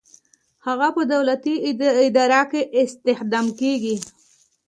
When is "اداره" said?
2.07-2.41